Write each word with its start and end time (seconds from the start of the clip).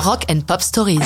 Rock 0.00 0.26
and 0.30 0.42
Pop 0.46 0.62
Stories. 0.62 1.00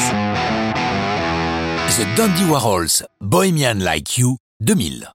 The 1.89 2.07
Dundee 2.15 2.45
Warhols, 2.45 3.03
Bohemian 3.23 3.79
Like 3.79 4.19
You, 4.19 4.37
2000. 4.61 5.11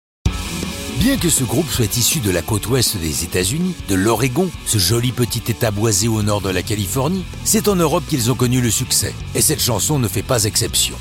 Bien 1.00 1.18
que 1.18 1.30
ce 1.30 1.44
groupe 1.44 1.70
soit 1.70 1.96
issu 1.96 2.20
de 2.20 2.32
la 2.32 2.42
côte 2.42 2.68
ouest 2.70 2.98
des 2.98 3.24
États-Unis, 3.24 3.76
de 3.88 3.94
l'Oregon, 3.94 4.50
ce 4.66 4.80
joli 4.80 5.12
petit 5.12 5.44
état 5.52 5.70
boisé 5.70 6.08
au 6.08 6.24
nord 6.24 6.42
de 6.42 6.50
la 6.50 6.64
Californie, 6.64 7.24
c'est 7.44 7.68
en 7.68 7.76
Europe 7.76 8.04
qu'ils 8.10 8.32
ont 8.32 8.36
connu 8.36 8.62
le 8.62 8.72
succès, 8.72 9.14
et 9.36 9.42
cette 9.42 9.62
chanson 9.62 10.00
ne 10.00 10.08
fait 10.08 10.24
pas 10.24 10.46
exception. 10.46 10.96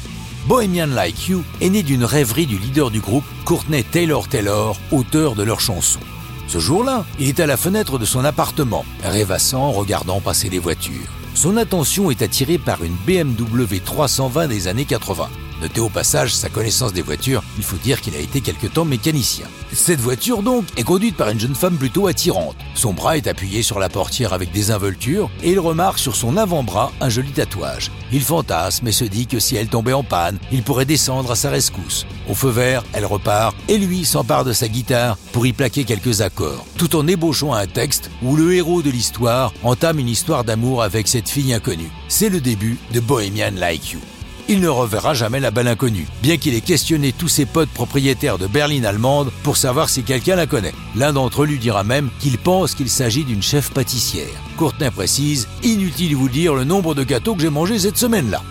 Bohemian 0.46 0.88
Like 0.88 1.28
You 1.28 1.44
est 1.62 1.70
né 1.70 1.82
d'une 1.82 2.04
rêverie 2.04 2.46
du 2.46 2.58
leader 2.58 2.90
du 2.90 3.00
groupe, 3.00 3.24
Courtney 3.46 3.84
Taylor 3.84 4.28
Taylor, 4.28 4.76
auteur 4.92 5.34
de 5.34 5.42
leur 5.42 5.60
chanson. 5.60 6.00
Ce 6.46 6.58
jour-là, 6.58 7.06
il 7.18 7.28
est 7.28 7.40
à 7.40 7.46
la 7.46 7.56
fenêtre 7.56 7.98
de 7.98 8.04
son 8.04 8.22
appartement, 8.24 8.84
rêvassant, 9.02 9.72
regardant 9.72 10.20
passer 10.20 10.50
les 10.50 10.58
voitures. 10.58 11.08
Son 11.36 11.58
attention 11.58 12.10
est 12.10 12.22
attirée 12.22 12.56
par 12.56 12.82
une 12.82 12.96
BMW 13.06 13.78
320 13.84 14.48
des 14.48 14.68
années 14.68 14.86
80. 14.86 15.28
Notez 15.60 15.80
au 15.80 15.88
passage 15.88 16.34
sa 16.34 16.48
connaissance 16.48 16.92
des 16.92 17.02
voitures, 17.02 17.42
il 17.56 17.64
faut 17.64 17.76
dire 17.76 18.00
qu'il 18.00 18.14
a 18.14 18.18
été 18.20 18.40
quelque 18.40 18.66
temps 18.66 18.84
mécanicien. 18.84 19.46
Cette 19.72 20.00
voiture 20.00 20.42
donc 20.42 20.64
est 20.76 20.82
conduite 20.82 21.16
par 21.16 21.30
une 21.30 21.40
jeune 21.40 21.54
femme 21.54 21.76
plutôt 21.76 22.06
attirante. 22.06 22.56
Son 22.74 22.92
bras 22.92 23.16
est 23.16 23.26
appuyé 23.26 23.62
sur 23.62 23.78
la 23.78 23.88
portière 23.88 24.32
avec 24.32 24.52
des 24.52 24.70
involtures 24.70 25.30
et 25.42 25.52
il 25.52 25.60
remarque 25.60 25.98
sur 25.98 26.14
son 26.14 26.36
avant-bras 26.36 26.92
un 27.00 27.08
joli 27.08 27.30
tatouage. 27.30 27.90
Il 28.12 28.22
fantasme 28.22 28.86
et 28.88 28.92
se 28.92 29.04
dit 29.04 29.26
que 29.26 29.38
si 29.38 29.56
elle 29.56 29.68
tombait 29.68 29.92
en 29.92 30.04
panne, 30.04 30.38
il 30.52 30.62
pourrait 30.62 30.84
descendre 30.84 31.30
à 31.30 31.36
sa 31.36 31.50
rescousse. 31.50 32.06
Au 32.28 32.34
feu 32.34 32.50
vert, 32.50 32.84
elle 32.92 33.06
repart 33.06 33.56
et 33.68 33.78
lui 33.78 34.04
s'empare 34.04 34.44
de 34.44 34.52
sa 34.52 34.68
guitare 34.68 35.16
pour 35.32 35.46
y 35.46 35.52
plaquer 35.52 35.84
quelques 35.84 36.20
accords, 36.20 36.66
tout 36.76 36.96
en 36.96 37.06
ébauchant 37.06 37.54
un 37.54 37.66
texte 37.66 38.10
où 38.22 38.36
le 38.36 38.54
héros 38.54 38.82
de 38.82 38.90
l'histoire 38.90 39.52
entame 39.62 39.98
une 39.98 40.08
histoire 40.08 40.44
d'amour 40.44 40.82
avec 40.82 41.08
cette 41.08 41.28
fille 41.28 41.52
inconnue. 41.52 41.90
C'est 42.08 42.28
le 42.28 42.40
début 42.40 42.78
de 42.92 43.00
Bohemian 43.00 43.52
Like 43.56 43.92
You 43.92 44.00
il 44.48 44.60
ne 44.60 44.68
reverra 44.68 45.14
jamais 45.14 45.40
la 45.40 45.50
belle 45.50 45.68
inconnue, 45.68 46.06
bien 46.22 46.36
qu'il 46.36 46.54
ait 46.54 46.60
questionné 46.60 47.12
tous 47.12 47.28
ses 47.28 47.46
potes 47.46 47.70
propriétaires 47.70 48.38
de 48.38 48.46
berline 48.46 48.86
allemande 48.86 49.30
pour 49.42 49.56
savoir 49.56 49.88
si 49.88 50.02
quelqu'un 50.02 50.36
la 50.36 50.46
connaît. 50.46 50.74
L'un 50.94 51.12
d'entre 51.12 51.42
eux 51.42 51.46
lui 51.46 51.58
dira 51.58 51.84
même 51.84 52.10
qu'il 52.20 52.38
pense 52.38 52.74
qu'il 52.74 52.88
s'agit 52.88 53.24
d'une 53.24 53.42
chef 53.42 53.70
pâtissière. 53.70 54.26
Courtenay 54.56 54.90
précise, 54.90 55.48
inutile 55.62 56.12
de 56.12 56.16
vous 56.16 56.28
dire 56.28 56.54
le 56.54 56.64
nombre 56.64 56.94
de 56.94 57.04
gâteaux 57.04 57.34
que 57.34 57.42
j'ai 57.42 57.50
mangés 57.50 57.78
cette 57.78 57.98
semaine-là. 57.98 58.42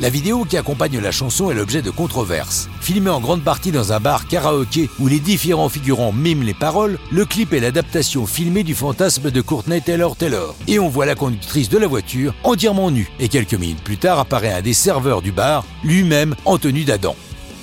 La 0.00 0.08
vidéo 0.08 0.46
qui 0.46 0.56
accompagne 0.56 0.98
la 0.98 1.12
chanson 1.12 1.50
est 1.50 1.54
l'objet 1.54 1.82
de 1.82 1.90
controverses. 1.90 2.70
Filmé 2.80 3.10
en 3.10 3.20
grande 3.20 3.42
partie 3.42 3.70
dans 3.70 3.92
un 3.92 4.00
bar 4.00 4.26
karaoké 4.26 4.88
où 4.98 5.08
les 5.08 5.20
différents 5.20 5.68
figurants 5.68 6.10
miment 6.10 6.42
les 6.42 6.54
paroles, 6.54 6.98
le 7.10 7.26
clip 7.26 7.52
est 7.52 7.60
l'adaptation 7.60 8.24
filmée 8.24 8.62
du 8.62 8.74
fantasme 8.74 9.30
de 9.30 9.40
Courtney 9.42 9.82
Taylor 9.82 10.16
Taylor. 10.16 10.56
Et 10.68 10.78
on 10.78 10.88
voit 10.88 11.04
la 11.04 11.14
conductrice 11.14 11.68
de 11.68 11.76
la 11.76 11.86
voiture 11.86 12.32
entièrement 12.44 12.90
nue. 12.90 13.10
Et 13.20 13.28
quelques 13.28 13.52
minutes 13.52 13.84
plus 13.84 13.98
tard 13.98 14.18
apparaît 14.18 14.54
un 14.54 14.62
des 14.62 14.72
serveurs 14.72 15.20
du 15.20 15.32
bar, 15.32 15.66
lui-même 15.84 16.34
en 16.46 16.56
tenue 16.56 16.84
d'Adam. 16.84 17.14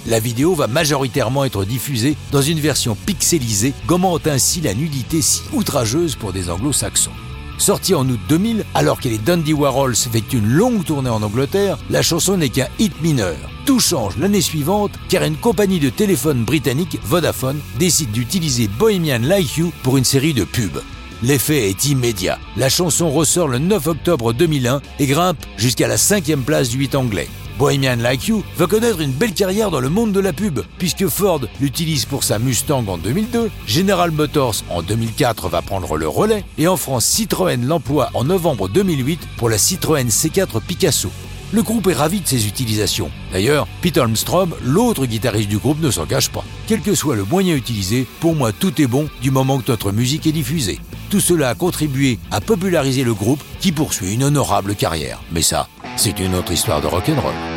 La 0.06 0.20
vidéo 0.20 0.54
va 0.54 0.68
majoritairement 0.68 1.44
être 1.44 1.66
diffusée 1.66 2.16
dans 2.32 2.44
une 2.44 2.60
version 2.60 2.96
pixelisée, 3.08 3.74
gommant 3.88 4.20
ainsi 4.26 4.62
la 4.62 4.76
nudité 4.76 5.24
si 5.24 5.42
outrageuse 5.54 6.14
pour 6.14 6.34
des 6.34 6.52
anglo-saxons. 6.52 7.10
Sortie 7.58 7.96
en 7.96 8.08
août 8.08 8.20
2000, 8.30 8.66
alors 8.74 9.00
que 9.00 9.10
les 9.10 9.18
Dundee 9.18 9.54
Warhols 9.54 9.94
effectuent 9.94 10.38
une 10.38 10.52
longue 10.52 10.84
tournée 10.84 11.10
en 11.10 11.24
Angleterre, 11.24 11.78
la 11.90 12.02
chanson 12.02 12.38
n'est 12.38 12.50
qu'un 12.50 12.68
hit 12.80 13.02
mineur. 13.02 13.38
Tout 13.66 13.80
change 13.80 14.18
l'année 14.18 14.42
suivante 14.42 14.92
car 15.10 15.24
une 15.24 15.38
compagnie 15.38 15.80
de 15.80 15.90
téléphone 15.90 16.44
britannique, 16.44 17.00
Vodafone, 17.04 17.60
décide 17.78 18.12
d'utiliser 18.12 18.68
Bohemian 18.68 19.20
Like 19.22 19.62
pour 19.84 19.98
une 19.98 20.06
série 20.06 20.34
de 20.34 20.44
pubs. 20.44 20.82
L'effet 21.24 21.70
est 21.70 21.86
immédiat. 21.86 22.38
La 22.58 22.70
chanson 22.70 23.10
ressort 23.10 23.48
le 23.48 23.58
9 23.58 23.88
octobre 23.88 24.34
2001 24.34 24.82
et 25.00 25.08
grimpe 25.08 25.44
jusqu'à 25.58 25.88
la 25.88 25.98
cinquième 25.98 26.44
place 26.44 26.70
du 26.70 26.78
8 26.78 26.96
anglais. 26.96 27.28
Bohemian 27.58 27.96
Like 27.96 28.28
You 28.28 28.44
va 28.56 28.68
connaître 28.68 29.02
une 29.02 29.12
belle 29.12 29.34
carrière 29.34 29.72
dans 29.72 29.80
le 29.80 29.90
monde 29.90 30.12
de 30.12 30.20
la 30.20 30.32
pub, 30.32 30.60
puisque 30.78 31.08
Ford 31.08 31.42
l'utilise 31.60 32.06
pour 32.06 32.24
sa 32.24 32.38
Mustang 32.38 32.86
en 32.88 33.00
2002, 33.00 33.50
General 33.66 34.12
Motors 34.12 34.58
en 34.70 34.84
2004 34.84 35.50
va 35.50 35.64
prendre 35.64 35.98
le 35.98 36.08
relais, 36.08 36.44
et 36.60 36.68
en 36.68 36.78
France 36.78 37.06
Citroën 37.06 37.66
l'emploie 37.66 38.12
en 38.14 38.24
novembre 38.24 38.70
2008 38.70 39.22
pour 39.38 39.50
la 39.50 39.58
Citroën 39.58 40.08
C4 40.08 40.62
Picasso. 40.62 41.10
Le 41.54 41.64
groupe 41.64 41.88
est 41.88 41.94
ravi 41.94 42.20
de 42.20 42.28
ses 42.28 42.46
utilisations. 42.46 43.10
D'ailleurs, 43.32 43.68
Pete 43.82 43.98
Holmstrom, 43.98 44.54
l'autre 44.66 45.06
guitariste 45.06 45.48
du 45.48 45.58
groupe, 45.58 45.82
ne 45.82 45.92
s'en 45.92 46.06
cache 46.06 46.30
pas. 46.30 46.44
Quel 46.68 46.82
que 46.82 46.94
soit 46.94 47.16
le 47.16 47.24
moyen 47.24 47.56
utilisé, 47.56 48.06
pour 48.20 48.36
moi 48.36 48.52
tout 48.52 48.82
est 48.82 48.88
bon 48.88 49.08
du 49.22 49.32
moment 49.32 49.60
que 49.60 49.72
notre 49.72 49.94
musique 49.94 50.28
est 50.28 50.34
diffusée. 50.34 50.80
Tout 51.10 51.22
cela 51.22 51.50
a 51.50 51.56
contribué 51.56 52.20
à 52.32 52.42
populariser 52.42 53.06
le 53.06 53.14
groupe 53.14 53.42
qui 53.62 53.72
poursuit 53.72 54.14
une 54.14 54.26
honorable 54.26 54.76
carrière. 54.76 55.22
Mais 55.32 55.42
ça, 55.42 55.70
c'est 55.96 56.20
une 56.20 56.36
autre 56.36 56.52
histoire 56.52 56.82
de 56.82 56.88
rock'n'roll. 56.88 57.57